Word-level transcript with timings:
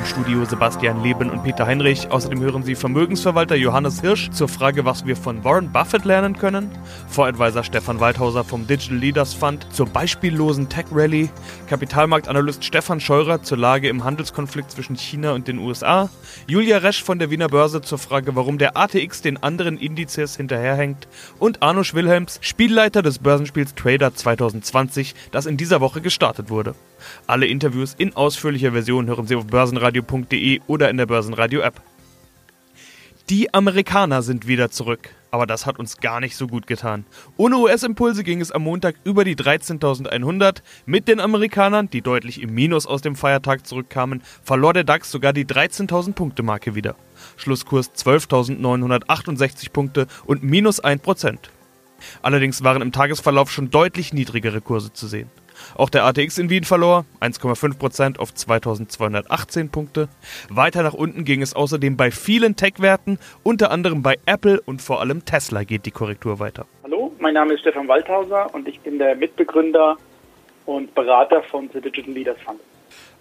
Im 0.00 0.06
Studio 0.06 0.46
Sebastian 0.46 1.02
Leben 1.02 1.28
und 1.28 1.42
Peter 1.42 1.66
Heinrich. 1.66 2.10
Außerdem 2.10 2.40
hören 2.40 2.62
Sie 2.62 2.74
Vermögensverwalter 2.74 3.54
Johannes 3.54 4.00
Hirsch 4.00 4.30
zur 4.30 4.48
Frage, 4.48 4.86
was 4.86 5.04
wir 5.04 5.14
von 5.14 5.44
Warren 5.44 5.70
Buffett 5.72 6.06
lernen 6.06 6.38
können. 6.38 6.70
Voradvisor 7.08 7.62
Stefan 7.64 8.00
Waldhauser 8.00 8.42
vom 8.42 8.66
Digital 8.66 8.96
Leaders 8.96 9.34
Fund 9.34 9.66
zur 9.74 9.86
beispiellosen 9.86 10.70
Tech 10.70 10.86
Rally. 10.90 11.28
Kapitalmarktanalyst 11.68 12.64
Stefan 12.64 12.98
Scheurer 12.98 13.42
zur 13.42 13.58
Lage 13.58 13.90
im 13.90 14.02
Handelskonflikt 14.02 14.70
zwischen 14.70 14.96
China 14.96 15.32
und 15.32 15.48
den 15.48 15.58
USA. 15.58 16.08
Julia 16.46 16.78
Resch 16.78 17.04
von 17.04 17.18
der 17.18 17.30
Wiener 17.30 17.48
Börse 17.48 17.82
zur 17.82 17.98
Frage, 17.98 18.34
warum 18.34 18.56
der 18.56 18.78
ATX 18.78 19.20
den 19.20 19.42
anderen 19.42 19.76
Indizes 19.76 20.34
hinterherhängt. 20.34 21.08
Und 21.38 21.62
Arno 21.62 21.82
Wilhelms, 21.92 22.38
Spielleiter 22.40 23.02
des 23.02 23.18
Börsenspiels 23.18 23.74
Trader 23.74 24.14
2020, 24.14 25.14
das 25.30 25.44
in 25.44 25.58
dieser 25.58 25.82
Woche 25.82 26.00
gestartet 26.00 26.48
wurde. 26.48 26.74
Alle 27.26 27.46
Interviews 27.46 27.94
in 27.96 28.14
ausführlicher 28.16 28.72
Version 28.72 29.06
hören 29.06 29.26
Sie 29.26 29.36
auf 29.36 29.46
börsenradio.de 29.46 30.60
oder 30.66 30.90
in 30.90 30.96
der 30.96 31.06
Börsenradio-App. 31.06 31.80
Die 33.30 33.54
Amerikaner 33.54 34.22
sind 34.22 34.48
wieder 34.48 34.72
zurück, 34.72 35.10
aber 35.30 35.46
das 35.46 35.64
hat 35.64 35.78
uns 35.78 35.98
gar 35.98 36.18
nicht 36.18 36.36
so 36.36 36.48
gut 36.48 36.66
getan. 36.66 37.04
Ohne 37.36 37.58
US-Impulse 37.58 38.24
ging 38.24 38.40
es 38.40 38.50
am 38.50 38.62
Montag 38.62 38.96
über 39.04 39.22
die 39.24 39.36
13.100. 39.36 40.62
Mit 40.84 41.06
den 41.06 41.20
Amerikanern, 41.20 41.88
die 41.88 42.02
deutlich 42.02 42.42
im 42.42 42.52
Minus 42.52 42.86
aus 42.86 43.02
dem 43.02 43.14
Feiertag 43.14 43.68
zurückkamen, 43.68 44.24
verlor 44.42 44.72
der 44.72 44.82
DAX 44.82 45.12
sogar 45.12 45.32
die 45.32 45.44
13.000 45.44 46.14
Punkte 46.14 46.42
Marke 46.42 46.74
wieder. 46.74 46.96
Schlusskurs 47.36 47.92
12.968 47.94 49.70
Punkte 49.70 50.08
und 50.26 50.42
minus 50.42 50.82
1%. 50.82 51.38
Allerdings 52.22 52.64
waren 52.64 52.82
im 52.82 52.90
Tagesverlauf 52.90 53.52
schon 53.52 53.70
deutlich 53.70 54.12
niedrigere 54.12 54.60
Kurse 54.60 54.92
zu 54.92 55.06
sehen. 55.06 55.30
Auch 55.76 55.90
der 55.90 56.04
ATX 56.04 56.38
in 56.38 56.50
Wien 56.50 56.64
verlor 56.64 57.04
1,5% 57.20 58.18
auf 58.18 58.34
2218 58.34 59.70
Punkte. 59.70 60.08
Weiter 60.48 60.82
nach 60.82 60.94
unten 60.94 61.24
ging 61.24 61.42
es 61.42 61.54
außerdem 61.54 61.96
bei 61.96 62.10
vielen 62.10 62.56
Tech-Werten, 62.56 63.18
unter 63.42 63.70
anderem 63.70 64.02
bei 64.02 64.18
Apple 64.26 64.60
und 64.60 64.82
vor 64.82 65.00
allem 65.00 65.24
Tesla 65.24 65.64
geht 65.64 65.86
die 65.86 65.90
Korrektur 65.90 66.38
weiter. 66.38 66.66
Hallo, 66.84 67.12
mein 67.18 67.34
Name 67.34 67.54
ist 67.54 67.60
Stefan 67.60 67.88
Waldhauser 67.88 68.54
und 68.54 68.68
ich 68.68 68.80
bin 68.80 68.98
der 68.98 69.16
Mitbegründer 69.16 69.96
und 70.66 70.94
Berater 70.94 71.42
von 71.42 71.68
The 71.72 71.80
Digital 71.80 72.12
Leaders 72.12 72.38
Fund. 72.44 72.60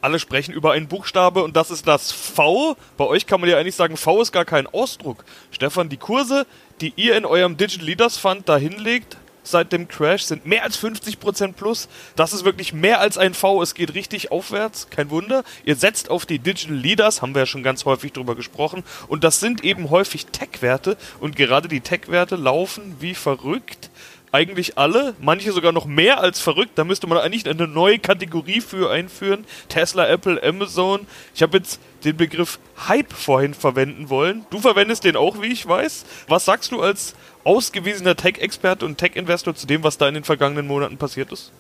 Alle 0.01 0.19
sprechen 0.19 0.53
über 0.53 0.71
einen 0.71 0.87
Buchstabe 0.87 1.43
und 1.43 1.57
das 1.57 1.71
ist 1.71 1.87
das 1.87 2.11
V. 2.11 2.77
Bei 2.97 3.05
euch 3.05 3.27
kann 3.27 3.41
man 3.41 3.49
ja 3.49 3.57
eigentlich 3.57 3.75
sagen, 3.75 3.97
V 3.97 4.21
ist 4.21 4.31
gar 4.31 4.45
kein 4.45 4.65
Ausdruck. 4.65 5.25
Stefan, 5.51 5.89
die 5.89 5.97
Kurse, 5.97 6.45
die 6.79 6.93
ihr 6.95 7.17
in 7.17 7.25
eurem 7.25 7.57
Digital 7.57 7.85
Leaders 7.85 8.17
Fund 8.17 8.47
da 8.47 8.57
hinlegt, 8.57 9.17
seit 9.43 9.71
dem 9.71 9.87
Crash 9.87 10.23
sind 10.23 10.45
mehr 10.45 10.63
als 10.63 10.81
50% 10.81 11.53
plus. 11.53 11.87
Das 12.15 12.33
ist 12.33 12.45
wirklich 12.45 12.73
mehr 12.73 12.99
als 12.99 13.17
ein 13.17 13.33
V. 13.33 13.61
Es 13.61 13.73
geht 13.73 13.93
richtig 13.93 14.31
aufwärts. 14.31 14.87
Kein 14.89 15.09
Wunder. 15.09 15.43
Ihr 15.65 15.75
setzt 15.75 16.09
auf 16.09 16.25
die 16.25 16.39
Digital 16.39 16.75
Leaders, 16.75 17.21
haben 17.21 17.33
wir 17.33 17.41
ja 17.41 17.45
schon 17.45 17.63
ganz 17.63 17.85
häufig 17.85 18.13
drüber 18.13 18.35
gesprochen. 18.35 18.83
Und 19.07 19.23
das 19.23 19.39
sind 19.39 19.63
eben 19.63 19.89
häufig 19.89 20.27
Tech-Werte. 20.27 20.97
Und 21.19 21.35
gerade 21.35 21.67
die 21.67 21.81
Tech-Werte 21.81 22.35
laufen 22.35 22.95
wie 22.99 23.15
verrückt 23.15 23.89
eigentlich 24.31 24.77
alle, 24.77 25.15
manche 25.19 25.51
sogar 25.51 25.71
noch 25.71 25.85
mehr 25.85 26.19
als 26.19 26.39
verrückt. 26.39 26.71
Da 26.75 26.83
müsste 26.83 27.07
man 27.07 27.17
eigentlich 27.17 27.47
eine 27.49 27.67
neue 27.67 27.99
Kategorie 27.99 28.61
für 28.61 28.91
einführen. 28.91 29.45
Tesla, 29.69 30.07
Apple, 30.07 30.41
Amazon. 30.43 31.07
Ich 31.33 31.41
habe 31.41 31.57
jetzt 31.57 31.79
den 32.03 32.17
Begriff 32.17 32.59
Hype 32.87 33.11
vorhin 33.11 33.53
verwenden 33.53 34.09
wollen. 34.09 34.45
Du 34.49 34.59
verwendest 34.59 35.03
den 35.03 35.15
auch, 35.15 35.41
wie 35.41 35.47
ich 35.47 35.67
weiß. 35.67 36.05
Was 36.27 36.45
sagst 36.45 36.71
du 36.71 36.81
als 36.81 37.15
ausgewiesener 37.43 38.15
Tech-Experte 38.15 38.85
und 38.85 38.97
Tech-Investor 38.97 39.55
zu 39.55 39.67
dem, 39.67 39.83
was 39.83 39.97
da 39.97 40.07
in 40.07 40.13
den 40.13 40.23
vergangenen 40.23 40.67
Monaten 40.67 40.97
passiert 40.97 41.31
ist? 41.31 41.51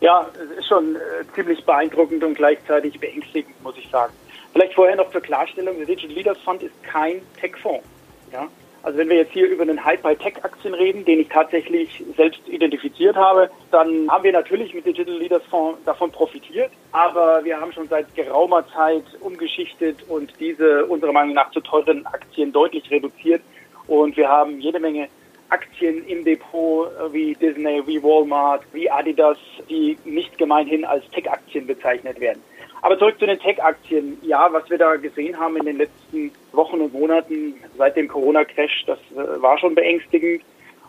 Ja, 0.00 0.28
es 0.34 0.58
ist 0.58 0.68
schon 0.68 0.96
äh, 0.96 0.98
ziemlich 1.34 1.64
beeindruckend 1.64 2.22
und 2.22 2.34
gleichzeitig 2.34 2.98
beängstigend, 3.00 3.60
muss 3.62 3.76
ich 3.78 3.88
sagen. 3.90 4.12
Vielleicht 4.52 4.74
vorher 4.74 4.96
noch 4.96 5.10
zur 5.10 5.20
Klarstellung, 5.20 5.76
der 5.78 5.86
Digital 5.86 6.14
Leaders 6.14 6.38
Fund 6.38 6.62
ist 6.62 6.82
kein 6.82 7.20
Tech-Fonds. 7.40 7.86
Ja? 8.32 8.48
Also 8.86 8.98
wenn 8.98 9.08
wir 9.08 9.16
jetzt 9.16 9.32
hier 9.32 9.48
über 9.48 9.62
einen 9.62 9.84
High-By-Tech-Aktien 9.84 10.72
reden, 10.72 11.04
den 11.04 11.18
ich 11.18 11.28
tatsächlich 11.28 12.04
selbst 12.16 12.40
identifiziert 12.46 13.16
habe, 13.16 13.50
dann 13.72 14.08
haben 14.08 14.22
wir 14.22 14.32
natürlich 14.32 14.72
mit 14.74 14.86
Digital 14.86 15.16
Leaders 15.16 15.42
Fonds 15.50 15.80
davon 15.84 16.12
profitiert. 16.12 16.70
Aber 16.92 17.44
wir 17.44 17.60
haben 17.60 17.72
schon 17.72 17.88
seit 17.88 18.14
geraumer 18.14 18.64
Zeit 18.68 19.02
umgeschichtet 19.18 20.04
und 20.08 20.32
diese 20.38 20.86
unserer 20.86 21.10
Meinung 21.10 21.34
nach 21.34 21.50
zu 21.50 21.60
teuren 21.60 22.06
Aktien 22.06 22.52
deutlich 22.52 22.88
reduziert. 22.88 23.42
Und 23.88 24.16
wir 24.16 24.28
haben 24.28 24.60
jede 24.60 24.80
Menge 24.80 25.08
Aktien 25.48 26.04
im 26.06 26.24
Depot 26.24 26.88
äh, 26.88 27.12
wie 27.12 27.34
Disney, 27.34 27.82
wie 27.86 28.02
Walmart, 28.02 28.62
wie 28.72 28.90
Adidas, 28.90 29.38
die 29.68 29.96
nicht 30.04 30.36
gemeinhin 30.38 30.84
als 30.84 31.08
Tech-Aktien 31.10 31.66
bezeichnet 31.66 32.18
werden. 32.20 32.42
Aber 32.82 32.98
zurück 32.98 33.18
zu 33.18 33.26
den 33.26 33.38
Tech-Aktien. 33.38 34.18
Ja, 34.22 34.48
was 34.52 34.68
wir 34.70 34.78
da 34.78 34.96
gesehen 34.96 35.38
haben 35.38 35.56
in 35.56 35.66
den 35.66 35.78
letzten 35.78 36.30
Wochen 36.52 36.80
und 36.80 36.92
Monaten 36.92 37.54
seit 37.76 37.96
dem 37.96 38.08
Corona-Crash, 38.08 38.84
das 38.86 38.98
äh, 39.12 39.42
war 39.42 39.58
schon 39.58 39.74
beängstigend. 39.74 40.42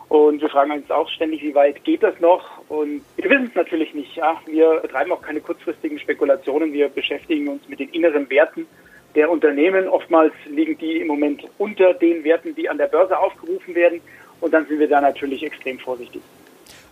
Und 0.08 0.40
wir 0.40 0.48
fragen 0.48 0.72
uns 0.72 0.90
auch 0.90 1.08
ständig, 1.10 1.42
wie 1.42 1.54
weit 1.54 1.84
geht 1.84 2.02
das 2.02 2.18
noch? 2.18 2.42
Und 2.68 3.02
wir 3.16 3.30
wissen 3.30 3.48
es 3.48 3.54
natürlich 3.54 3.92
nicht. 3.92 4.16
Ja? 4.16 4.40
Wir 4.46 4.80
betreiben 4.80 5.12
auch 5.12 5.20
keine 5.20 5.40
kurzfristigen 5.40 5.98
Spekulationen. 5.98 6.72
Wir 6.72 6.88
beschäftigen 6.88 7.48
uns 7.48 7.68
mit 7.68 7.78
den 7.78 7.90
inneren 7.90 8.28
Werten 8.30 8.66
der 9.14 9.30
Unternehmen. 9.30 9.88
Oftmals 9.88 10.32
liegen 10.48 10.76
die 10.78 10.98
im 10.98 11.06
Moment 11.06 11.42
unter 11.58 11.94
den 11.94 12.24
Werten, 12.24 12.54
die 12.54 12.68
an 12.68 12.78
der 12.78 12.86
Börse 12.86 13.18
aufgerufen 13.18 13.74
werden. 13.74 14.00
Und 14.40 14.52
dann 14.52 14.66
sind 14.66 14.78
wir 14.78 14.88
da 14.88 15.00
natürlich 15.00 15.42
extrem 15.42 15.78
vorsichtig. 15.78 16.22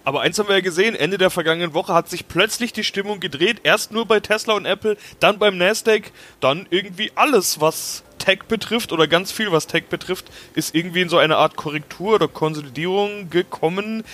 Aber 0.07 0.21
eins 0.21 0.39
haben 0.39 0.49
wir 0.49 0.55
ja 0.55 0.61
gesehen, 0.61 0.95
Ende 0.95 1.19
der 1.19 1.31
vergangenen 1.31 1.75
Woche 1.75 1.93
hat 1.93 2.09
sich 2.09 2.29
plötzlich 2.29 2.73
die 2.73 2.85
Stimmung 2.85 3.19
gedreht. 3.19 3.63
Erst 3.65 3.91
nur 3.91 4.07
bei 4.07 4.21
Tesla 4.21 4.55
und 4.55 4.65
Apple, 4.65 4.97
dann 5.19 5.41
beim 5.41 5.59
Nasdaq, 5.59 6.13
dann 6.39 6.67
irgendwie 6.71 7.11
alles, 7.17 7.61
was 7.61 8.05
Tech 8.19 8.45
betrifft 8.49 8.93
oder 8.93 9.09
ganz 9.09 9.33
viel, 9.33 9.51
was 9.51 9.67
Tech 9.67 9.87
betrifft, 9.87 10.27
ist 10.55 10.77
irgendwie 10.77 11.01
in 11.01 11.09
so 11.09 11.19
eine 11.19 11.37
Art 11.37 11.57
Korrektur 11.57 12.15
oder 12.15 12.29
Konsolidierung 12.29 13.31
gekommen. 13.31 14.05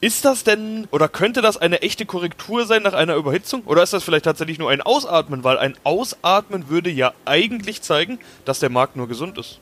Ist 0.00 0.24
das 0.24 0.44
denn 0.44 0.86
oder 0.92 1.08
könnte 1.08 1.42
das 1.42 1.56
eine 1.56 1.82
echte 1.82 2.06
Korrektur 2.06 2.66
sein 2.66 2.84
nach 2.84 2.92
einer 2.92 3.16
Überhitzung? 3.16 3.62
Oder 3.66 3.82
ist 3.82 3.92
das 3.92 4.04
vielleicht 4.04 4.26
tatsächlich 4.26 4.60
nur 4.60 4.70
ein 4.70 4.80
Ausatmen? 4.80 5.42
Weil 5.42 5.58
ein 5.58 5.76
Ausatmen 5.82 6.68
würde 6.68 6.88
ja 6.88 7.14
eigentlich 7.24 7.82
zeigen, 7.82 8.20
dass 8.44 8.60
der 8.60 8.70
Markt 8.70 8.94
nur 8.94 9.08
gesund 9.08 9.38
ist. 9.38 9.60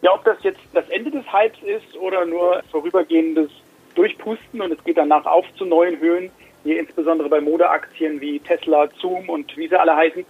Ja, 0.00 0.14
ob 0.14 0.24
das 0.24 0.38
jetzt 0.42 0.60
das 0.72 0.88
Ende 0.88 1.10
des 1.10 1.30
Hypes 1.30 1.58
ist 1.62 1.94
oder 1.98 2.24
nur 2.24 2.62
vorübergehendes 2.70 3.50
durchpusten 3.94 4.62
und 4.62 4.72
es 4.72 4.82
geht 4.82 4.96
danach 4.96 5.26
auf 5.26 5.44
zu 5.58 5.66
neuen 5.66 6.00
Höhen, 6.00 6.30
hier 6.64 6.80
insbesondere 6.80 7.28
bei 7.28 7.42
Modeaktien 7.42 8.18
wie 8.18 8.40
Tesla, 8.40 8.88
Zoom 8.98 9.28
und 9.28 9.54
wie 9.58 9.68
sie 9.68 9.78
alle 9.78 9.94
heißen. 9.94 10.24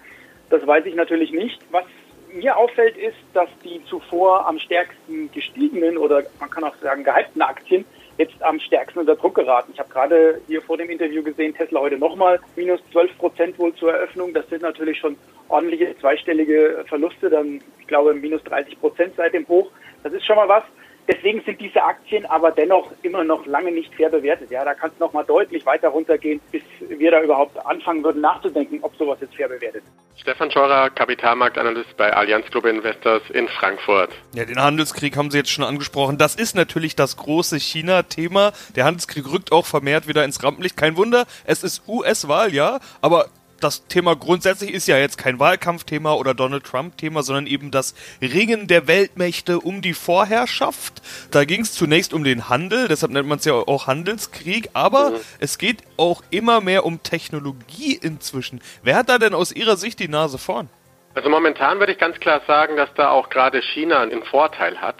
Das 0.50 0.66
weiß 0.66 0.86
ich 0.86 0.96
natürlich 0.96 1.30
nicht. 1.30 1.60
Was 1.70 1.84
mir 2.32 2.56
auffällt, 2.56 2.96
ist, 2.96 3.16
dass 3.32 3.48
die 3.62 3.80
zuvor 3.84 4.44
am 4.44 4.58
stärksten 4.58 5.30
gestiegenen 5.30 5.96
oder 5.96 6.24
man 6.40 6.50
kann 6.50 6.64
auch 6.64 6.74
sagen 6.82 7.04
gehypten 7.04 7.42
Aktien 7.42 7.84
jetzt 8.18 8.42
am 8.42 8.60
stärksten 8.60 9.00
unter 9.00 9.16
Druck 9.16 9.34
geraten. 9.34 9.72
Ich 9.72 9.78
habe 9.78 9.90
gerade 9.90 10.40
hier 10.46 10.62
vor 10.62 10.76
dem 10.76 10.90
Interview 10.90 11.22
gesehen, 11.22 11.54
Tesla 11.54 11.80
heute 11.80 11.98
nochmal 11.98 12.40
minus 12.56 12.80
12 12.92 13.18
Prozent 13.18 13.58
wohl 13.58 13.74
zur 13.74 13.92
Eröffnung. 13.92 14.32
Das 14.32 14.48
sind 14.48 14.62
natürlich 14.62 14.98
schon 14.98 15.16
ordentliche 15.48 15.96
zweistellige 15.98 16.84
Verluste, 16.88 17.30
dann 17.30 17.60
ich 17.80 17.86
glaube 17.86 18.14
minus 18.14 18.42
30 18.44 18.78
Prozent 18.80 19.14
seit 19.16 19.34
dem 19.34 19.46
Hoch. 19.48 19.70
Das 20.02 20.12
ist 20.12 20.24
schon 20.26 20.36
mal 20.36 20.48
was. 20.48 20.64
Deswegen 21.08 21.42
sind 21.44 21.60
diese 21.60 21.82
Aktien 21.82 22.24
aber 22.26 22.52
dennoch 22.52 22.92
immer 23.02 23.24
noch 23.24 23.44
lange 23.46 23.72
nicht 23.72 23.92
fair 23.94 24.08
bewertet. 24.08 24.50
Ja, 24.50 24.64
da 24.64 24.74
kann 24.74 24.90
es 24.94 25.00
noch 25.00 25.12
mal 25.12 25.24
deutlich 25.24 25.66
weiter 25.66 25.88
runtergehen, 25.88 26.40
bis 26.52 26.62
wir 26.80 27.10
da 27.10 27.22
überhaupt 27.22 27.64
anfangen 27.66 28.04
würden 28.04 28.22
nachzudenken, 28.22 28.78
ob 28.82 28.94
sowas 28.96 29.18
jetzt 29.20 29.34
fair 29.34 29.48
bewertet. 29.48 29.82
Stefan 30.16 30.50
Scheurer, 30.52 30.90
Kapitalmarktanalyst 30.90 31.96
bei 31.96 32.12
Allianz 32.12 32.46
Global 32.50 32.70
Investors 32.70 33.22
in 33.30 33.48
Frankfurt. 33.48 34.10
Ja, 34.34 34.44
den 34.44 34.62
Handelskrieg 34.62 35.16
haben 35.16 35.32
Sie 35.32 35.38
jetzt 35.38 35.50
schon 35.50 35.64
angesprochen. 35.64 36.18
Das 36.18 36.36
ist 36.36 36.54
natürlich 36.54 36.94
das 36.94 37.16
große 37.16 37.58
China-Thema. 37.58 38.52
Der 38.76 38.84
Handelskrieg 38.84 39.28
rückt 39.28 39.50
auch 39.50 39.66
vermehrt 39.66 40.06
wieder 40.06 40.24
ins 40.24 40.42
Rampenlicht. 40.42 40.76
Kein 40.76 40.96
Wunder, 40.96 41.26
es 41.44 41.64
ist 41.64 41.88
US-Wahl, 41.88 42.54
ja, 42.54 42.78
aber 43.00 43.26
das 43.62 43.86
Thema 43.86 44.16
grundsätzlich 44.16 44.72
ist 44.72 44.88
ja 44.88 44.98
jetzt 44.98 45.18
kein 45.18 45.38
Wahlkampfthema 45.38 46.14
oder 46.14 46.34
Donald 46.34 46.64
Trump-Thema, 46.64 47.22
sondern 47.22 47.46
eben 47.46 47.70
das 47.70 47.94
Ringen 48.20 48.66
der 48.66 48.86
Weltmächte 48.86 49.60
um 49.60 49.82
die 49.82 49.94
Vorherrschaft. 49.94 51.02
Da 51.30 51.44
ging 51.44 51.62
es 51.62 51.72
zunächst 51.72 52.12
um 52.12 52.24
den 52.24 52.48
Handel, 52.48 52.88
deshalb 52.88 53.12
nennt 53.12 53.28
man 53.28 53.38
es 53.38 53.44
ja 53.44 53.54
auch 53.54 53.86
Handelskrieg, 53.86 54.70
aber 54.72 55.10
mhm. 55.10 55.16
es 55.38 55.58
geht 55.58 55.78
auch 55.96 56.22
immer 56.30 56.60
mehr 56.60 56.84
um 56.84 57.02
Technologie 57.02 57.98
inzwischen. 58.00 58.60
Wer 58.82 58.96
hat 58.96 59.08
da 59.08 59.18
denn 59.18 59.34
aus 59.34 59.52
Ihrer 59.52 59.76
Sicht 59.76 60.00
die 60.00 60.08
Nase 60.08 60.38
vorn? 60.38 60.68
Also 61.14 61.28
momentan 61.28 61.78
würde 61.78 61.92
ich 61.92 61.98
ganz 61.98 62.18
klar 62.20 62.40
sagen, 62.46 62.76
dass 62.76 62.88
da 62.94 63.10
auch 63.10 63.28
gerade 63.28 63.60
China 63.60 64.00
einen 64.00 64.22
Vorteil 64.24 64.80
hat. 64.80 64.96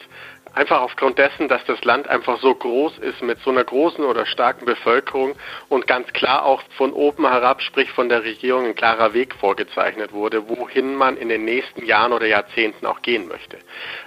Einfach 0.54 0.82
aufgrund 0.82 1.18
dessen, 1.18 1.48
dass 1.48 1.64
das 1.64 1.82
Land 1.84 2.08
einfach 2.08 2.38
so 2.40 2.54
groß 2.54 2.98
ist 2.98 3.22
mit 3.22 3.38
so 3.40 3.50
einer 3.50 3.64
großen 3.64 4.04
oder 4.04 4.26
starken 4.26 4.66
Bevölkerung 4.66 5.34
und 5.70 5.86
ganz 5.86 6.12
klar 6.12 6.44
auch 6.44 6.62
von 6.76 6.92
oben 6.92 7.26
herab, 7.26 7.62
sprich 7.62 7.90
von 7.92 8.10
der 8.10 8.22
Regierung, 8.22 8.66
ein 8.66 8.74
klarer 8.74 9.14
Weg 9.14 9.34
vorgezeichnet 9.34 10.12
wurde, 10.12 10.48
wohin 10.48 10.94
man 10.94 11.16
in 11.16 11.30
den 11.30 11.44
nächsten 11.46 11.86
Jahren 11.86 12.12
oder 12.12 12.26
Jahrzehnten 12.26 12.84
auch 12.84 13.00
gehen 13.00 13.28
möchte. 13.28 13.58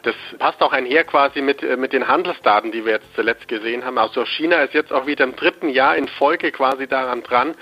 Das 0.04 0.16
passt 0.38 0.62
auch 0.62 0.72
einher 0.72 1.04
quasi 1.04 1.42
mit, 1.42 1.64
äh, 1.64 1.78
mit 1.78 1.94
den 1.94 2.08
Handelsdaten, 2.08 2.72
die 2.72 2.86
wir 2.86 2.94
jetzt 2.94 3.16
zuletzt 3.16 3.48
gesehen 3.48 3.84
haben. 3.84 3.98
Also 3.98 4.24
China 4.26 4.58
ist 4.58 4.76
jetzt 4.76 4.94
auch 4.94 5.08
wieder 5.08 5.24
im 5.24 5.36
dritten 5.36 5.70
Jahr 5.70 5.96
in 5.96 6.08
Folge 6.08 6.52
quasi 6.52 6.88
daran 6.88 7.24
dran, 7.24 7.56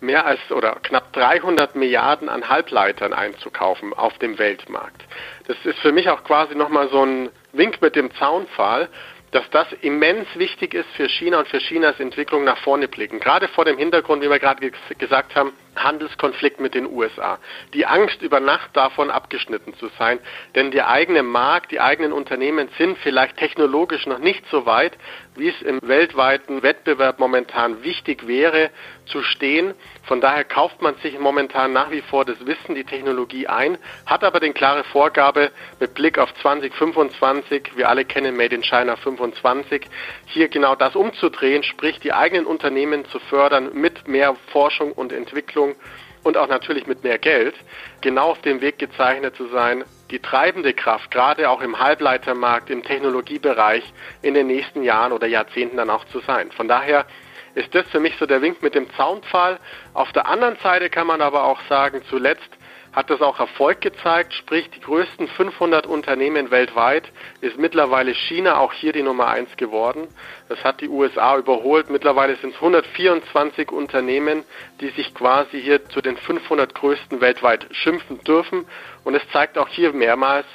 mehr 0.00 0.26
als 0.26 0.40
oder 0.50 0.76
knapp 0.82 1.12
300 1.14 1.74
Milliarden 1.74 2.28
an 2.28 2.48
Halbleitern 2.48 3.12
einzukaufen 3.12 3.94
auf 3.94 4.18
dem 4.18 4.38
Weltmarkt. 4.38 5.02
Das 5.46 5.56
ist 5.64 5.78
für 5.78 5.92
mich 5.92 6.10
auch 6.10 6.22
quasi 6.24 6.54
nochmal 6.54 6.88
so 6.90 7.04
ein 7.04 7.30
Wink 7.56 7.80
mit 7.82 7.96
dem 7.96 8.12
Zaunpfahl, 8.14 8.88
dass 9.32 9.48
das 9.50 9.66
immens 9.82 10.26
wichtig 10.34 10.74
ist 10.74 10.88
für 10.96 11.08
China 11.08 11.40
und 11.40 11.48
für 11.48 11.58
Chinas 11.58 11.98
Entwicklung 12.00 12.44
nach 12.44 12.58
vorne 12.58 12.88
blicken. 12.88 13.20
Gerade 13.20 13.48
vor 13.48 13.64
dem 13.64 13.76
Hintergrund, 13.76 14.22
wie 14.22 14.30
wir 14.30 14.38
gerade 14.38 14.70
gesagt 14.98 15.34
haben, 15.34 15.52
Handelskonflikt 15.76 16.60
mit 16.60 16.74
den 16.74 16.86
USA. 16.86 17.38
Die 17.74 17.86
Angst 17.86 18.22
über 18.22 18.40
Nacht 18.40 18.70
davon 18.74 19.10
abgeschnitten 19.10 19.74
zu 19.74 19.88
sein, 19.98 20.18
denn 20.54 20.70
der 20.70 20.88
eigene 20.88 21.22
Markt, 21.22 21.70
die 21.70 21.80
eigenen 21.80 22.12
Unternehmen 22.12 22.68
sind 22.78 22.98
vielleicht 22.98 23.36
technologisch 23.36 24.06
noch 24.06 24.18
nicht 24.18 24.44
so 24.50 24.66
weit, 24.66 24.96
wie 25.36 25.48
es 25.48 25.62
im 25.62 25.80
weltweiten 25.82 26.62
Wettbewerb 26.62 27.18
momentan 27.18 27.82
wichtig 27.82 28.26
wäre 28.26 28.70
zu 29.06 29.22
stehen. 29.22 29.74
Von 30.04 30.20
daher 30.20 30.44
kauft 30.44 30.82
man 30.82 30.96
sich 30.96 31.18
momentan 31.18 31.72
nach 31.72 31.90
wie 31.90 32.00
vor 32.00 32.24
das 32.24 32.44
Wissen, 32.46 32.74
die 32.74 32.84
Technologie 32.84 33.46
ein, 33.46 33.78
hat 34.06 34.24
aber 34.24 34.40
den 34.40 34.54
klare 34.54 34.84
Vorgabe 34.84 35.50
mit 35.80 35.94
Blick 35.94 36.18
auf 36.18 36.32
2025, 36.42 37.76
wir 37.76 37.88
alle 37.88 38.04
kennen 38.04 38.36
Made 38.36 38.54
in 38.54 38.62
China 38.62 38.96
25, 38.96 39.86
hier 40.26 40.48
genau 40.48 40.74
das 40.74 40.96
umzudrehen, 40.96 41.62
sprich 41.62 42.00
die 42.00 42.12
eigenen 42.12 42.46
Unternehmen 42.46 43.04
zu 43.06 43.18
fördern 43.18 43.70
mit 43.74 44.08
mehr 44.08 44.36
Forschung 44.52 44.92
und 44.92 45.12
Entwicklung 45.12 45.65
Entwicklung 45.66 45.76
und 46.22 46.36
auch 46.36 46.48
natürlich 46.48 46.88
mit 46.88 47.04
mehr 47.04 47.18
Geld 47.18 47.54
genau 48.00 48.30
auf 48.30 48.42
dem 48.42 48.60
Weg 48.60 48.78
gezeichnet 48.78 49.36
zu 49.36 49.46
sein, 49.48 49.84
die 50.10 50.18
treibende 50.18 50.72
Kraft, 50.72 51.10
gerade 51.12 51.48
auch 51.48 51.60
im 51.60 51.78
Halbleitermarkt, 51.78 52.68
im 52.68 52.82
Technologiebereich 52.82 53.92
in 54.22 54.34
den 54.34 54.48
nächsten 54.48 54.82
Jahren 54.82 55.12
oder 55.12 55.28
Jahrzehnten 55.28 55.76
dann 55.76 55.90
auch 55.90 56.04
zu 56.06 56.20
sein. 56.20 56.50
Von 56.50 56.66
daher 56.66 57.06
ist 57.54 57.72
das 57.74 57.86
für 57.86 58.00
mich 58.00 58.14
so 58.18 58.26
der 58.26 58.42
Wink 58.42 58.60
mit 58.60 58.74
dem 58.74 58.88
Zaunpfahl. 58.96 59.58
Auf 59.94 60.12
der 60.12 60.26
anderen 60.26 60.56
Seite 60.62 60.90
kann 60.90 61.06
man 61.06 61.22
aber 61.22 61.44
auch 61.44 61.60
sagen, 61.68 62.02
zuletzt 62.10 62.50
hat 62.96 63.10
das 63.10 63.20
auch 63.20 63.38
Erfolg 63.38 63.82
gezeigt, 63.82 64.32
sprich 64.32 64.70
die 64.70 64.80
größten 64.80 65.28
500 65.28 65.86
Unternehmen 65.86 66.50
weltweit 66.50 67.12
ist 67.42 67.58
mittlerweile 67.58 68.14
China 68.14 68.56
auch 68.56 68.72
hier 68.72 68.94
die 68.94 69.02
Nummer 69.02 69.26
eins 69.28 69.54
geworden. 69.58 70.08
Das 70.48 70.64
hat 70.64 70.80
die 70.80 70.88
USA 70.88 71.36
überholt. 71.36 71.90
Mittlerweile 71.90 72.36
sind 72.36 72.54
es 72.54 72.56
124 72.56 73.70
Unternehmen, 73.70 74.44
die 74.80 74.88
sich 74.88 75.12
quasi 75.14 75.60
hier 75.60 75.86
zu 75.90 76.00
den 76.00 76.16
500 76.16 76.74
größten 76.74 77.20
weltweit 77.20 77.66
schimpfen 77.70 78.24
dürfen. 78.24 78.64
Und 79.04 79.14
es 79.14 79.28
zeigt 79.30 79.58
auch 79.58 79.68
hier 79.68 79.92
mehrmals, 79.92 80.46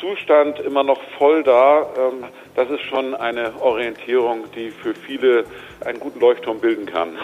Zustand 0.00 0.58
immer 0.60 0.82
noch 0.82 1.00
voll 1.18 1.42
da. 1.42 1.86
Ähm, 1.96 2.24
das 2.54 2.70
ist 2.70 2.82
schon 2.82 3.14
eine 3.14 3.52
Orientierung, 3.60 4.44
die 4.54 4.70
für 4.70 4.94
viele 4.94 5.44
einen 5.84 6.00
guten 6.00 6.20
Leuchtturm 6.20 6.60
bilden 6.60 6.86
kann. 6.86 7.18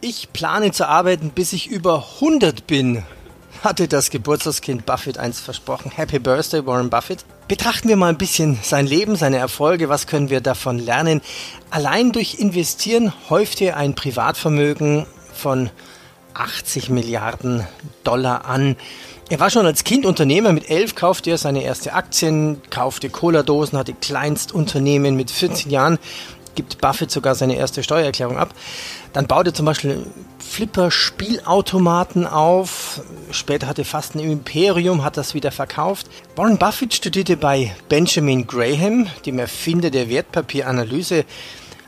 Ich 0.00 0.32
plane 0.32 0.72
zu 0.72 0.88
arbeiten, 0.88 1.32
bis 1.34 1.52
ich 1.52 1.70
über 1.70 2.04
100 2.20 2.66
bin 2.66 3.04
hatte 3.62 3.88
das 3.88 4.10
Geburtstagskind 4.10 4.86
Buffett 4.86 5.18
einst 5.18 5.40
versprochen. 5.40 5.90
Happy 5.90 6.18
Birthday, 6.18 6.64
Warren 6.64 6.90
Buffett. 6.90 7.24
Betrachten 7.48 7.88
wir 7.88 7.96
mal 7.96 8.08
ein 8.08 8.18
bisschen 8.18 8.58
sein 8.62 8.86
Leben, 8.86 9.16
seine 9.16 9.38
Erfolge, 9.38 9.88
was 9.88 10.06
können 10.06 10.30
wir 10.30 10.40
davon 10.40 10.78
lernen. 10.78 11.20
Allein 11.70 12.12
durch 12.12 12.34
Investieren 12.34 13.12
häuft 13.28 13.60
er 13.60 13.76
ein 13.76 13.94
Privatvermögen 13.94 15.06
von 15.32 15.70
80 16.34 16.90
Milliarden 16.90 17.66
Dollar 18.04 18.44
an. 18.44 18.76
Er 19.28 19.40
war 19.40 19.50
schon 19.50 19.66
als 19.66 19.84
Kind 19.84 20.06
Unternehmer. 20.06 20.52
Mit 20.52 20.70
elf 20.70 20.94
kaufte 20.94 21.30
er 21.30 21.38
seine 21.38 21.62
erste 21.62 21.92
Aktien, 21.92 22.60
kaufte 22.70 23.10
Cola-Dosen, 23.10 23.78
hatte 23.78 23.94
Kleinstunternehmen. 23.94 25.16
Mit 25.16 25.30
14 25.30 25.70
Jahren 25.70 25.98
gibt 26.54 26.80
Buffett 26.80 27.10
sogar 27.10 27.34
seine 27.34 27.56
erste 27.56 27.82
Steuererklärung 27.82 28.38
ab. 28.38 28.54
Dann 29.12 29.26
baut 29.26 29.46
er 29.46 29.54
zum 29.54 29.66
Beispiel 29.66 30.04
Flipper-Spielautomaten 30.50 32.26
auf. 32.26 33.02
Später 33.30 33.68
hatte 33.68 33.84
fast 33.84 34.16
ein 34.16 34.18
Imperium, 34.18 35.04
hat 35.04 35.16
das 35.16 35.32
wieder 35.32 35.52
verkauft. 35.52 36.08
Warren 36.34 36.58
Buffett 36.58 36.92
studierte 36.92 37.36
bei 37.36 37.72
Benjamin 37.88 38.48
Graham, 38.48 39.06
dem 39.24 39.38
Erfinder 39.38 39.90
der 39.90 40.10
Wertpapieranalyse. 40.10 41.24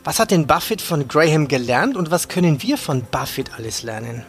Was 0.05 0.21
hat 0.21 0.31
denn 0.31 0.47
Buffett 0.47 0.81
von 0.81 1.09
Graham 1.09 1.49
gelernt 1.49 1.97
und 1.97 2.13
was 2.13 2.29
können 2.29 2.63
wir 2.63 2.79
von 2.79 3.03
Buffett 3.11 3.51
alles 3.59 3.83
lernen? 3.83 4.25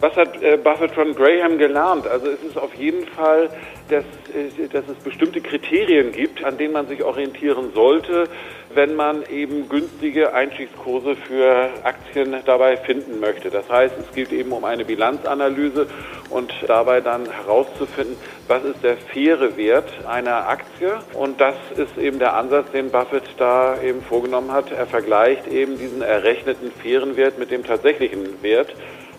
Was 0.00 0.14
hat 0.16 0.42
äh, 0.42 0.56
Buffett 0.56 0.92
von 0.92 1.14
Graham 1.14 1.58
gelernt? 1.58 2.06
Also 2.06 2.28
es 2.28 2.42
ist 2.42 2.58
auf 2.58 2.74
jeden 2.74 3.06
Fall, 3.08 3.50
dass, 3.88 4.04
äh, 4.34 4.68
dass 4.68 4.84
es 4.88 4.96
bestimmte 5.04 5.40
Kriterien 5.42 6.12
gibt, 6.12 6.42
an 6.44 6.56
denen 6.58 6.72
man 6.72 6.88
sich 6.88 7.02
orientieren 7.02 7.72
sollte, 7.74 8.28
wenn 8.74 8.94
man 8.94 9.24
eben 9.30 9.68
günstige 9.68 10.32
Einstiegskurse 10.32 11.16
für 11.16 11.70
Aktien 11.82 12.34
dabei 12.44 12.76
finden 12.76 13.20
möchte. 13.20 13.50
Das 13.50 13.68
heißt, 13.68 13.94
es 13.98 14.14
geht 14.14 14.32
eben 14.32 14.52
um 14.52 14.64
eine 14.64 14.84
Bilanzanalyse 14.84 15.86
und 16.30 16.52
dabei 16.66 17.00
dann 17.00 17.30
herauszufinden, 17.30 18.16
was 18.48 18.64
ist 18.64 18.82
der 18.82 18.96
faire 18.96 19.56
Wert 19.56 19.90
einer 20.06 20.48
Aktie. 20.48 20.98
Und 21.14 21.40
das 21.40 21.54
ist 21.76 21.96
eben 21.98 22.18
der 22.18 22.34
Ansatz, 22.34 22.70
den 22.72 22.90
Buffett 22.90 23.24
da 23.38 23.80
eben 23.82 24.02
vorgenommen 24.02 24.52
hat. 24.52 24.72
Er 24.72 24.86
vergleicht 24.86 25.46
eben 25.48 25.78
diesen 25.78 26.02
errechneten 26.02 26.70
fairen 26.82 27.16
Wert 27.16 27.38
mit 27.38 27.50
dem 27.50 27.64
tatsächlichen 27.64 28.42
Wert. 28.42 28.74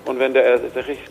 Und 0.08 0.20
wenn 0.20 0.34
der, 0.34 0.58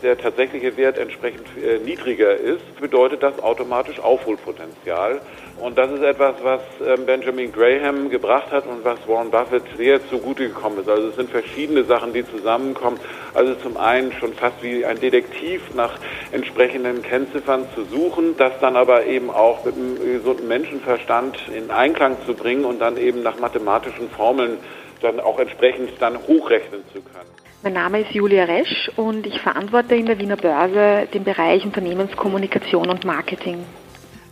der 0.01 0.17
tatsächliche 0.17 0.75
Wert 0.75 0.97
entsprechend 0.97 1.45
äh, 1.55 1.77
niedriger 1.77 2.35
ist, 2.35 2.81
bedeutet 2.81 3.21
das 3.21 3.37
automatisch 3.43 3.99
Aufholpotenzial. 3.99 5.21
Und 5.61 5.77
das 5.77 5.91
ist 5.91 6.01
etwas, 6.01 6.33
was 6.41 6.61
ähm, 6.83 7.05
Benjamin 7.05 7.51
Graham 7.51 8.09
gebracht 8.09 8.51
hat 8.51 8.65
und 8.65 8.83
was 8.83 8.97
Warren 9.07 9.29
Buffett 9.29 9.61
sehr 9.77 9.99
zugute 10.09 10.47
gekommen 10.47 10.79
ist. 10.79 10.89
Also 10.89 11.09
es 11.09 11.15
sind 11.15 11.29
verschiedene 11.29 11.83
Sachen, 11.83 12.11
die 12.11 12.25
zusammenkommen. 12.25 12.99
Also 13.35 13.53
zum 13.55 13.77
einen 13.77 14.13
schon 14.13 14.33
fast 14.33 14.63
wie 14.63 14.83
ein 14.83 14.99
Detektiv 14.99 15.61
nach 15.75 15.99
entsprechenden 16.31 17.03
Kennziffern 17.03 17.67
zu 17.75 17.83
suchen, 17.85 18.35
das 18.35 18.53
dann 18.61 18.75
aber 18.75 19.05
eben 19.05 19.29
auch 19.29 19.63
mit 19.63 19.75
einem 19.75 19.99
gesunden 19.99 20.47
Menschenverstand 20.47 21.37
in 21.55 21.69
Einklang 21.69 22.17
zu 22.25 22.33
bringen 22.33 22.65
und 22.65 22.79
dann 22.79 22.97
eben 22.97 23.21
nach 23.21 23.37
mathematischen 23.37 24.09
Formeln 24.09 24.57
dann 25.01 25.19
auch 25.19 25.37
entsprechend 25.37 25.91
dann 25.99 26.17
hochrechnen 26.27 26.83
zu 26.91 27.01
können. 27.01 27.46
Mein 27.63 27.73
Name 27.73 28.01
ist 28.01 28.11
Julia 28.11 28.43
Resch 28.43 28.91
und 28.97 29.25
ich 29.25 29.41
verantworte 29.41 29.95
in 29.95 30.05
der 30.05 30.19
Wiener 30.19 30.37
Börse 30.37 31.07
den 31.11 31.23
Bereich 31.23 31.65
Unternehmenskommunikation 31.65 32.87
und 32.87 33.03
Marketing. 33.03 33.65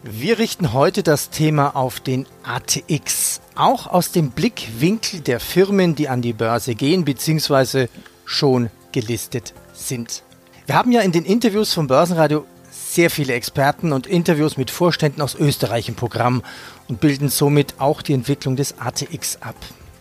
Wir 0.03 0.37
richten 0.37 0.73
heute 0.73 1.01
das 1.01 1.31
Thema 1.31 1.75
auf 1.75 1.99
den 1.99 2.27
ATX, 2.43 3.41
auch 3.55 3.87
aus 3.87 4.11
dem 4.11 4.29
Blickwinkel 4.29 5.21
der 5.21 5.39
Firmen, 5.39 5.95
die 5.95 6.07
an 6.07 6.21
die 6.21 6.33
Börse 6.33 6.75
gehen 6.75 7.03
bzw. 7.03 7.87
schon 8.25 8.69
gelistet 8.91 9.55
sind. 9.73 10.21
Wir 10.67 10.75
haben 10.75 10.91
ja 10.91 11.01
in 11.01 11.11
den 11.11 11.25
Interviews 11.25 11.73
vom 11.73 11.87
Börsenradio 11.87 12.45
sehr 12.69 13.09
viele 13.09 13.33
Experten 13.33 13.91
und 13.91 14.05
Interviews 14.05 14.55
mit 14.55 14.69
Vorständen 14.69 15.23
aus 15.23 15.33
Österreich 15.33 15.89
im 15.89 15.95
Programm 15.95 16.43
und 16.87 16.99
bilden 16.99 17.29
somit 17.29 17.73
auch 17.79 18.03
die 18.03 18.13
Entwicklung 18.13 18.55
des 18.55 18.79
ATX 18.79 19.41
ab. 19.41 19.55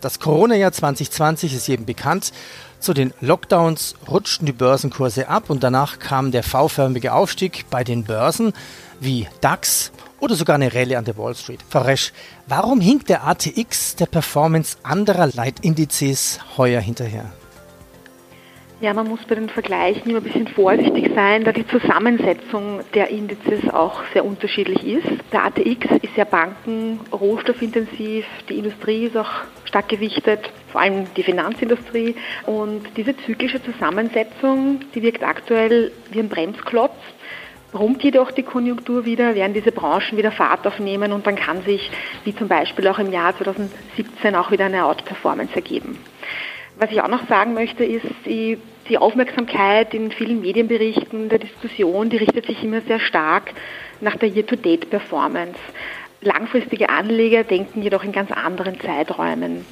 Das 0.05 0.19
Corona-Jahr 0.19 0.71
2020 0.71 1.55
ist 1.55 1.67
jedem 1.67 1.87
bekannt. 1.87 2.31
Zu 2.79 2.93
den 2.93 3.11
Lockdowns 3.21 3.95
rutschten 4.07 4.45
die 4.45 4.51
Börsenkurse 4.51 5.29
ab 5.29 5.49
und 5.49 5.63
danach 5.63 5.97
kam 5.97 6.29
der 6.29 6.43
V-förmige 6.43 7.11
Aufstieg 7.11 7.65
bei 7.71 7.83
den 7.83 8.03
Börsen 8.03 8.53
wie 8.99 9.27
DAX 9.41 9.91
oder 10.19 10.35
sogar 10.35 10.57
eine 10.57 10.75
Rallye 10.75 10.97
an 10.97 11.05
der 11.05 11.17
Wall 11.17 11.33
Street. 11.33 11.61
Frau 11.67 11.81
Resch, 11.81 12.13
warum 12.45 12.81
hinkt 12.81 13.09
der 13.09 13.25
ATX 13.25 13.95
der 13.95 14.05
Performance 14.05 14.77
anderer 14.83 15.25
Leitindizes 15.25 16.37
heuer 16.55 16.81
hinterher? 16.81 17.25
Ja, 18.81 18.93
man 18.93 19.07
muss 19.07 19.21
bei 19.25 19.35
den 19.35 19.47
Vergleichen 19.47 20.09
immer 20.09 20.19
ein 20.19 20.23
bisschen 20.23 20.49
vorsichtig 20.49 21.09
sein, 21.15 21.45
da 21.45 21.53
die 21.53 21.65
Zusammensetzung 21.65 22.81
der 22.93 23.09
Indizes 23.09 23.69
auch 23.73 24.01
sehr 24.11 24.25
unterschiedlich 24.25 24.85
ist. 24.85 25.07
Der 25.31 25.45
ATX 25.45 25.87
ist 26.01 26.17
ja 26.17 26.25
banken-, 26.25 26.99
rohstoffintensiv, 27.09 28.25
die 28.49 28.57
Industrie 28.57 29.05
ist 29.05 29.15
auch 29.15 29.31
stark 29.63 29.87
gewichtet, 29.87 30.51
vor 30.73 30.81
allem 30.81 31.07
die 31.15 31.23
Finanzindustrie. 31.23 32.15
Und 32.45 32.83
diese 32.97 33.15
zyklische 33.15 33.63
Zusammensetzung, 33.63 34.81
die 34.93 35.01
wirkt 35.01 35.23
aktuell 35.23 35.93
wie 36.11 36.19
ein 36.19 36.27
Bremsklotz. 36.27 36.97
Brummt 37.71 38.03
jedoch 38.03 38.31
die 38.31 38.43
Konjunktur 38.43 39.05
wieder, 39.05 39.35
werden 39.35 39.53
diese 39.53 39.71
Branchen 39.71 40.17
wieder 40.17 40.31
Fahrt 40.31 40.67
aufnehmen 40.67 41.13
und 41.13 41.25
dann 41.25 41.35
kann 41.37 41.61
sich, 41.63 41.89
wie 42.25 42.35
zum 42.35 42.49
Beispiel 42.49 42.87
auch 42.89 42.99
im 42.99 43.11
Jahr 43.11 43.35
2017, 43.37 44.35
auch 44.35 44.51
wieder 44.51 44.65
eine 44.65 44.85
Outperformance 44.85 45.55
ergeben. 45.55 45.97
Was 46.77 46.91
ich 46.91 47.01
auch 47.01 47.07
noch 47.07 47.27
sagen 47.29 47.53
möchte, 47.53 47.85
ist, 47.85 48.05
die, 48.25 48.57
die 48.89 48.97
Aufmerksamkeit 48.97 49.93
in 49.93 50.11
vielen 50.11 50.41
Medienberichten, 50.41 51.29
der 51.29 51.39
Diskussion, 51.39 52.09
die 52.09 52.17
richtet 52.17 52.45
sich 52.45 52.61
immer 52.63 52.81
sehr 52.81 52.99
stark 52.99 53.53
nach 54.01 54.17
der 54.17 54.29
Year-to-Date-Performance. 54.29 55.59
Langfristige 56.21 56.89
Anleger 56.89 57.43
denken 57.43 57.81
jedoch 57.81 58.03
in 58.03 58.11
ganz 58.11 58.31
anderen 58.31 58.79
Zeiträumen. 58.81 59.65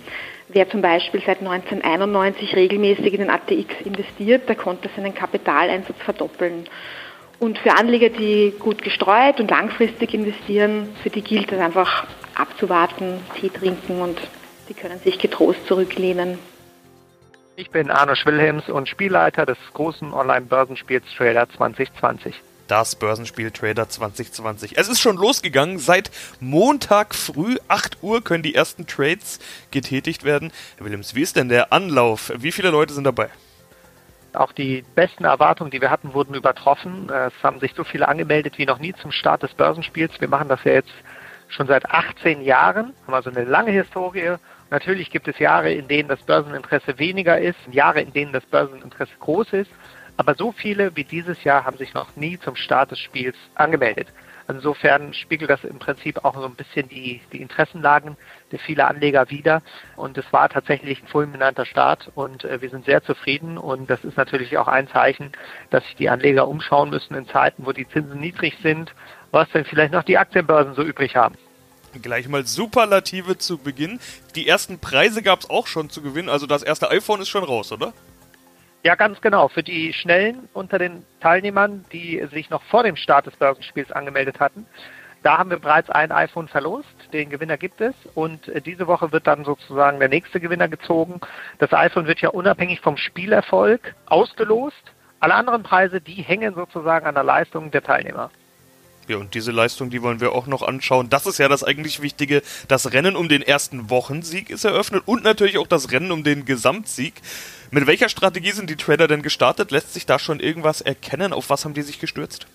Wer 0.48 0.70
zum 0.70 0.82
Beispiel 0.82 1.22
seit 1.26 1.40
1991 1.40 2.56
regelmäßig 2.56 3.14
in 3.14 3.22
den 3.22 3.30
ATX 3.30 3.82
investiert, 3.84 4.48
der 4.48 4.56
konnte 4.56 4.90
seinen 4.96 5.14
Kapitaleinsatz 5.14 5.98
verdoppeln. 6.00 6.66
Und 7.40 7.58
für 7.58 7.76
Anleger, 7.76 8.10
die 8.10 8.54
gut 8.60 8.82
gestreut 8.82 9.40
und 9.42 9.52
langfristig 9.52 10.14
investieren, 10.14 10.90
für 11.02 11.10
die 11.10 11.22
gilt 11.22 11.52
es 11.52 11.60
einfach 11.60 12.08
abzuwarten, 12.36 13.20
Tee 13.36 13.50
trinken 13.50 14.02
und 14.02 14.18
die 14.70 14.74
können 14.74 15.00
sich 15.00 15.20
getrost 15.20 15.66
zurücklehnen. 15.68 16.40
Ich 17.56 17.70
bin 17.70 17.92
Arno 17.92 18.16
Schwilhelms 18.16 18.68
und 18.68 18.90
Spielleiter 18.90 19.46
des 19.46 19.60
großen 19.74 20.12
Online-Börsenspiels 20.12 21.06
Trader 21.16 21.48
2020. 21.56 22.42
Das 22.68 22.96
Börsenspiel 22.96 23.52
Trader 23.52 23.88
2020. 23.88 24.76
Es 24.76 24.90
ist 24.90 25.00
schon 25.00 25.18
losgegangen. 25.18 25.78
Seit 25.78 26.10
Montag 26.40 27.14
früh 27.14 27.58
8 27.68 28.02
Uhr 28.02 28.24
können 28.24 28.42
die 28.42 28.56
ersten 28.56 28.88
Trades 28.88 29.40
getätigt 29.70 30.24
werden. 30.24 30.52
Herr 30.78 30.88
Willems, 30.88 31.14
wie 31.14 31.22
ist 31.22 31.36
denn 31.36 31.48
der 31.48 31.72
Anlauf? 31.72 32.32
Wie 32.38 32.52
viele 32.52 32.72
Leute 32.72 32.92
sind 32.96 33.04
dabei? 33.04 33.30
Auch 34.34 34.52
die 34.52 34.84
besten 34.96 35.26
Erwartungen, 35.26 35.70
die 35.70 35.80
wir 35.80 35.92
hatten, 35.92 36.16
wurden 36.16 36.34
übertroffen. 36.34 37.08
Es 37.12 37.34
haben 37.44 37.60
sich 37.60 37.76
so 37.76 37.84
viele 37.84 38.08
angemeldet 38.08 38.58
wie 38.58 38.66
noch 38.66 38.80
nie 38.80 38.96
zum 38.96 39.12
Start 39.12 39.44
des 39.44 39.54
Börsenspiels. 39.54 40.20
Wir 40.20 40.28
machen 40.28 40.50
das 40.50 40.64
ja 40.64 40.72
jetzt 40.72 40.94
schon 41.50 41.68
seit 41.68 41.86
18 41.92 42.42
Jahren, 42.42 42.94
haben 43.06 43.14
also 43.14 43.30
eine 43.30 43.44
lange 43.44 43.70
Historie 43.70 44.38
Natürlich 44.74 45.12
gibt 45.12 45.28
es 45.28 45.38
Jahre, 45.38 45.72
in 45.72 45.88
denen 45.88 46.10
das 46.10 46.24
Börseninteresse 46.24 46.98
weniger 46.98 47.40
ist, 47.40 47.60
Jahre, 47.72 48.02
in 48.02 48.12
denen 48.12 48.34
das 48.34 48.44
Börseninteresse 48.48 49.14
groß 49.20 49.54
ist. 49.54 49.70
Aber 50.18 50.34
so 50.34 50.52
viele 50.52 50.96
wie 50.96 51.04
dieses 51.04 51.44
Jahr 51.44 51.64
haben 51.64 51.78
sich 51.78 51.94
noch 51.94 52.16
nie 52.16 52.40
zum 52.40 52.56
Start 52.56 52.90
des 52.90 52.98
Spiels 52.98 53.36
angemeldet. 53.54 54.08
Insofern 54.48 55.14
spiegelt 55.14 55.52
das 55.52 55.64
im 55.64 55.78
Prinzip 55.78 56.26
auch 56.26 56.34
so 56.34 56.46
ein 56.46 56.56
bisschen 56.56 56.90
die, 56.90 57.22
die 57.32 57.44
Interessenlagen 57.44 58.18
der 58.52 58.58
vielen 58.58 58.82
Anleger 58.82 59.30
wider. 59.30 59.62
Und 59.96 60.18
es 60.18 60.26
war 60.34 60.50
tatsächlich 60.50 61.04
ein 61.04 61.08
fulminanter 61.08 61.68
Start 61.68 62.12
und 62.16 62.44
äh, 62.44 62.60
wir 62.60 62.72
sind 62.72 62.86
sehr 62.86 63.04
zufrieden. 63.04 63.60
Und 63.60 63.92
das 63.92 64.04
ist 64.04 64.18
natürlich 64.18 64.58
auch 64.58 64.68
ein 64.68 64.88
Zeichen, 64.88 65.34
dass 65.70 65.84
sich 65.84 65.98
die 65.98 66.10
Anleger 66.10 66.48
umschauen 66.48 66.90
müssen 66.90 67.14
in 67.14 67.28
Zeiten, 67.28 67.68
wo 67.68 67.74
die 67.74 67.88
Zinsen 67.90 68.20
niedrig 68.20 68.58
sind, 68.64 68.96
was 69.30 69.48
denn 69.52 69.66
vielleicht 69.66 69.94
noch 69.94 70.04
die 70.04 70.18
Aktienbörsen 70.18 70.74
so 70.74 70.82
übrig 70.82 71.16
haben. 71.16 71.36
Gleich 72.02 72.28
mal 72.28 72.46
Superlative 72.46 73.38
zu 73.38 73.58
Beginn. 73.58 74.00
Die 74.36 74.48
ersten 74.48 74.80
Preise 74.80 75.22
gab 75.22 75.42
es 75.42 75.50
auch 75.50 75.68
schon 75.68 75.90
zu 75.90 76.02
gewinnen, 76.02 76.30
also 76.30 76.48
das 76.48 76.64
erste 76.64 76.90
iPhone 76.90 77.22
ist 77.22 77.30
schon 77.30 77.44
raus, 77.44 77.72
oder? 77.72 77.94
Ja, 78.84 78.96
ganz 78.96 79.22
genau. 79.22 79.48
Für 79.48 79.64
die 79.64 79.94
Schnellen 79.94 80.50
unter 80.54 80.78
den 80.78 81.06
Teilnehmern, 81.22 81.86
die 81.94 82.26
sich 82.32 82.50
noch 82.50 82.62
vor 82.64 82.84
dem 82.84 82.98
Start 82.98 83.26
des 83.28 83.36
Börsenspiels 83.38 83.92
angemeldet 83.92 84.40
hatten, 84.42 84.66
da 85.24 85.38
haben 85.38 85.50
wir 85.50 85.60
bereits 85.60 85.90
ein 85.90 86.12
iPhone 86.12 86.50
verlost. 86.50 86.94
Den 87.14 87.30
Gewinner 87.30 87.58
gibt 87.58 87.80
es. 87.80 87.96
Und 88.14 88.50
äh, 88.50 88.60
diese 88.60 88.88
Woche 88.88 89.14
wird 89.14 89.26
dann 89.26 89.46
sozusagen 89.46 90.00
der 90.00 90.10
nächste 90.10 90.42
Gewinner 90.42 90.68
gezogen. 90.68 91.22
Das 91.60 91.72
iPhone 91.72 92.08
wird 92.08 92.20
ja 92.20 92.30
unabhängig 92.30 92.82
vom 92.82 92.98
Spielerfolg 92.98 93.96
ausgelost. 94.06 94.92
Alle 95.22 95.36
anderen 95.36 95.64
Preise, 95.64 96.02
die 96.02 96.22
hängen 96.22 96.54
sozusagen 96.54 97.06
an 97.06 97.16
der 97.16 97.24
Leistung 97.24 97.72
der 97.72 97.84
Teilnehmer. 97.84 98.32
Ja, 99.08 99.18
und 99.18 99.34
diese 99.34 99.52
Leistung, 99.52 99.90
die 99.90 100.02
wollen 100.02 100.22
wir 100.22 100.32
auch 100.32 100.48
noch 100.48 100.62
anschauen. 100.62 101.10
Das 101.10 101.26
ist 101.26 101.38
ja 101.38 101.50
das 101.50 101.64
eigentlich 101.64 102.02
Wichtige. 102.02 102.42
Das 102.68 102.94
Rennen 102.94 103.16
um 103.16 103.28
den 103.28 103.42
ersten 103.42 103.90
Wochensieg 103.90 104.50
ist 104.50 104.64
eröffnet 104.64 105.04
und 105.06 105.24
natürlich 105.24 105.58
auch 105.58 105.68
das 105.68 105.92
Rennen 105.92 106.12
um 106.12 106.24
den 106.24 106.46
Gesamtsieg. 106.46 107.16
Mit 107.70 107.86
welcher 107.86 108.08
Strategie 108.08 108.52
sind 108.52 108.70
die 108.70 108.78
Trader 108.78 109.08
denn 109.08 109.22
gestartet? 109.22 109.72
Lässt 109.72 109.94
sich 109.94 110.06
da 110.06 110.20
schon 110.20 110.40
irgendwas 110.40 110.80
erkennen? 110.80 111.34
Auf 111.34 111.50
was 111.50 111.66
haben 111.66 111.74
die 111.74 111.82
sich 111.82 112.00
gestürzt? 112.00 112.48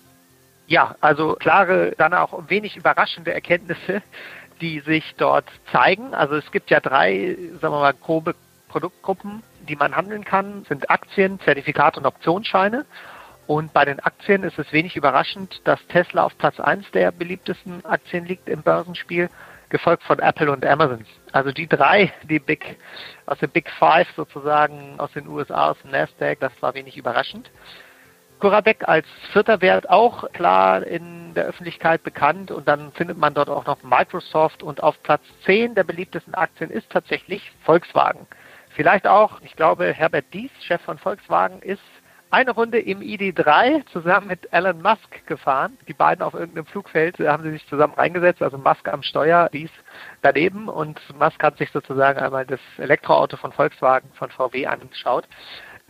Ja, 0.65 0.95
also 1.01 1.33
klare, 1.33 1.93
dann 1.97 2.13
auch 2.13 2.47
wenig 2.47 2.77
überraschende 2.77 3.33
Erkenntnisse, 3.33 4.01
die 4.61 4.79
sich 4.79 5.15
dort 5.17 5.45
zeigen. 5.71 6.13
Also 6.13 6.35
es 6.35 6.51
gibt 6.51 6.69
ja 6.69 6.79
drei, 6.79 7.37
sagen 7.59 7.73
wir 7.73 7.79
mal, 7.79 7.93
grobe 7.93 8.35
Produktgruppen, 8.69 9.43
die 9.67 9.75
man 9.75 9.95
handeln 9.95 10.23
kann, 10.23 10.59
das 10.59 10.69
sind 10.69 10.89
Aktien, 10.89 11.39
Zertifikate 11.41 11.99
und 11.99 12.05
Optionsscheine. 12.05 12.85
Und 13.49 13.73
bei 13.73 13.83
den 13.83 13.99
Aktien 13.99 14.43
ist 14.43 14.59
es 14.59 14.71
wenig 14.71 14.95
überraschend, 14.95 15.61
dass 15.63 15.83
Tesla 15.87 16.23
auf 16.23 16.37
Platz 16.37 16.59
1 16.59 16.91
der 16.91 17.11
beliebtesten 17.11 17.83
Aktien 17.83 18.27
liegt 18.27 18.47
im 18.47 18.61
Börsenspiel, 18.61 19.27
gefolgt 19.69 20.03
von 20.03 20.19
Apple 20.19 20.51
und 20.51 20.63
Amazon. 20.63 21.03
Also 21.31 21.51
die 21.51 21.65
drei, 21.65 22.13
die 22.29 22.37
Big, 22.37 22.77
aus 23.25 23.39
den 23.39 23.49
Big 23.49 23.67
Five 23.71 24.07
sozusagen 24.15 24.99
aus 24.99 25.11
den 25.13 25.27
USA, 25.27 25.71
aus 25.71 25.81
dem 25.81 25.89
Nasdaq, 25.89 26.39
das 26.39 26.51
war 26.61 26.75
wenig 26.75 26.95
überraschend. 26.95 27.49
CuraVec 28.39 28.87
als 28.87 29.07
vierter 29.33 29.61
Wert 29.61 29.89
auch 29.89 30.31
klar 30.31 30.85
in 30.85 31.33
der 31.33 31.45
Öffentlichkeit 31.45 32.03
bekannt 32.03 32.51
und 32.51 32.67
dann 32.67 32.91
findet 32.91 33.17
man 33.17 33.33
dort 33.33 33.49
auch 33.49 33.65
noch 33.65 33.81
Microsoft 33.81 34.61
und 34.61 34.83
auf 34.83 35.01
Platz 35.01 35.23
10 35.45 35.73
der 35.73 35.85
beliebtesten 35.85 36.35
Aktien 36.35 36.69
ist 36.69 36.91
tatsächlich 36.91 37.51
Volkswagen. 37.63 38.27
Vielleicht 38.75 39.07
auch, 39.07 39.41
ich 39.41 39.55
glaube, 39.55 39.91
Herbert 39.91 40.25
Dies, 40.33 40.51
Chef 40.61 40.81
von 40.81 40.99
Volkswagen, 40.99 41.63
ist 41.63 41.81
eine 42.31 42.51
Runde 42.51 42.79
im 42.79 42.99
ID3 42.99 43.85
zusammen 43.91 44.27
mit 44.27 44.51
Elon 44.53 44.81
Musk 44.81 45.25
gefahren. 45.25 45.77
Die 45.87 45.93
beiden 45.93 46.23
auf 46.23 46.33
irgendeinem 46.33 46.65
Flugfeld 46.65 47.19
haben 47.19 47.43
sie 47.43 47.51
sich 47.51 47.67
zusammen 47.67 47.93
reingesetzt, 47.95 48.41
also 48.41 48.57
Musk 48.57 48.87
am 48.87 49.01
Steuer, 49.01 49.49
dies 49.51 49.71
daneben 50.21 50.69
und 50.69 50.99
Musk 51.17 51.41
hat 51.41 51.57
sich 51.57 51.71
sozusagen 51.71 52.19
einmal 52.19 52.45
das 52.45 52.59
Elektroauto 52.77 53.37
von 53.37 53.51
Volkswagen, 53.51 54.09
von 54.13 54.29
VW 54.29 54.67
angeschaut. 54.67 55.27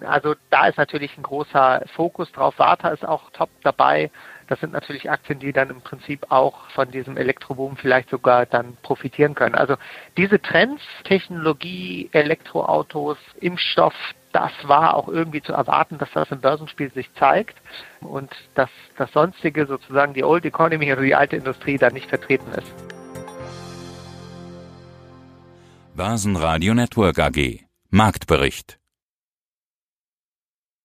Also 0.05 0.35
da 0.49 0.67
ist 0.67 0.77
natürlich 0.77 1.17
ein 1.17 1.23
großer 1.23 1.83
Fokus 1.95 2.31
drauf. 2.31 2.57
Warta 2.57 2.89
ist 2.89 3.05
auch 3.05 3.29
top 3.31 3.49
dabei. 3.63 4.11
Das 4.49 4.59
sind 4.61 4.73
natürlich 4.73 5.11
Aktien, 5.11 5.37
die 5.37 5.53
dann 5.53 5.69
im 5.69 5.81
Prinzip 5.81 6.25
auch 6.29 6.71
von 6.71 6.89
diesem 6.89 7.17
Elektroboom 7.17 7.77
vielleicht 7.77 8.09
sogar 8.09 8.47
dann 8.47 8.75
profitieren 8.81 9.35
können. 9.35 9.53
Also 9.53 9.75
diese 10.17 10.41
Trends, 10.41 10.81
Technologie, 11.03 12.09
Elektroautos, 12.13 13.17
Impfstoff, 13.39 13.93
das 14.31 14.51
war 14.63 14.95
auch 14.95 15.07
irgendwie 15.07 15.43
zu 15.43 15.53
erwarten, 15.53 15.99
dass 15.99 16.09
das 16.13 16.31
im 16.31 16.41
Börsenspiel 16.41 16.91
sich 16.91 17.13
zeigt 17.13 17.57
und 18.01 18.31
dass 18.55 18.71
das 18.97 19.11
sonstige 19.11 19.67
sozusagen 19.67 20.15
die 20.15 20.23
Old 20.23 20.43
Economy 20.45 20.91
oder 20.91 21.03
die 21.03 21.13
alte 21.13 21.35
Industrie 21.35 21.77
da 21.77 21.91
nicht 21.91 22.09
vertreten 22.09 22.51
ist. 22.53 22.73
Börsenradio 25.95 26.73
Network 26.73 27.19
AG 27.19 27.65
Marktbericht 27.91 28.78